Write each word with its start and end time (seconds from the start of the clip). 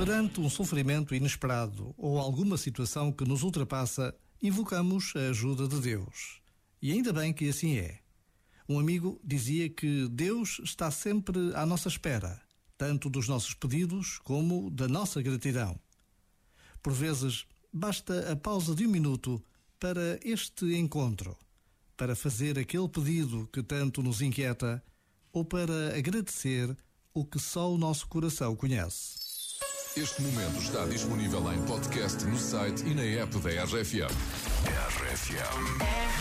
Perante 0.00 0.40
um 0.40 0.48
sofrimento 0.48 1.14
inesperado 1.14 1.94
ou 1.98 2.18
alguma 2.18 2.56
situação 2.56 3.12
que 3.12 3.22
nos 3.22 3.42
ultrapassa, 3.42 4.14
invocamos 4.40 5.12
a 5.14 5.28
ajuda 5.28 5.68
de 5.68 5.78
Deus. 5.78 6.40
E 6.80 6.90
ainda 6.90 7.12
bem 7.12 7.34
que 7.34 7.50
assim 7.50 7.76
é. 7.76 8.00
Um 8.66 8.78
amigo 8.78 9.20
dizia 9.22 9.68
que 9.68 10.08
Deus 10.08 10.58
está 10.64 10.90
sempre 10.90 11.54
à 11.54 11.66
nossa 11.66 11.88
espera, 11.88 12.40
tanto 12.78 13.10
dos 13.10 13.28
nossos 13.28 13.52
pedidos 13.52 14.18
como 14.20 14.70
da 14.70 14.88
nossa 14.88 15.20
gratidão. 15.20 15.78
Por 16.82 16.94
vezes, 16.94 17.44
basta 17.70 18.32
a 18.32 18.34
pausa 18.34 18.74
de 18.74 18.86
um 18.86 18.90
minuto 18.90 19.44
para 19.78 20.18
este 20.24 20.64
encontro, 20.76 21.36
para 21.94 22.16
fazer 22.16 22.58
aquele 22.58 22.88
pedido 22.88 23.46
que 23.52 23.62
tanto 23.62 24.02
nos 24.02 24.22
inquieta 24.22 24.82
ou 25.30 25.44
para 25.44 25.94
agradecer 25.94 26.74
o 27.12 27.22
que 27.22 27.38
só 27.38 27.70
o 27.70 27.76
nosso 27.76 28.08
coração 28.08 28.56
conhece. 28.56 29.29
Este 29.96 30.22
momento 30.22 30.60
está 30.60 30.86
disponível 30.86 31.52
em 31.52 31.60
podcast 31.62 32.24
no 32.24 32.38
site 32.38 32.84
e 32.86 32.94
na 32.94 33.02
app 33.22 33.36
da 33.40 33.64
RFM. 33.64 34.06
RFM. 34.86 35.42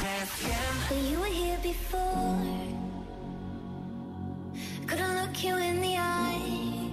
RFM. 0.02 1.12
You 1.12 1.20
were 1.20 1.32
here 1.32 1.60
before. 1.62 2.40
Couldn't 4.88 5.22
look 5.22 5.44
you 5.44 5.56
in 5.58 5.82
the 5.82 5.98
eye. 5.98 6.90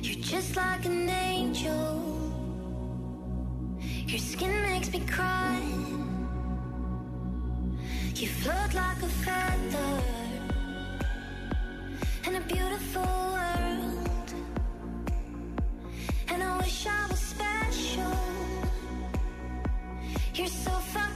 You're 0.00 0.22
just 0.22 0.56
like 0.56 0.86
an 0.86 1.10
angel. 1.10 2.00
Your 4.06 4.18
skin 4.18 4.62
makes 4.62 4.90
me 4.90 5.00
cry. 5.00 5.60
You 8.14 8.28
float 8.28 8.72
like 8.72 9.02
a 9.02 9.08
feather 9.24 9.49
wish 16.60 16.86
I 16.86 17.06
was 17.08 17.18
special. 17.18 18.12
You're 20.34 20.46
so 20.46 20.70
fucking 20.70 21.09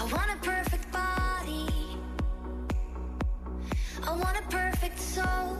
I 0.00 0.04
want 0.04 0.30
a 0.30 0.36
perfect 0.38 0.90
body. 0.92 1.98
I 4.02 4.12
want 4.16 4.38
a 4.38 4.42
perfect 4.48 4.98
soul. 4.98 5.59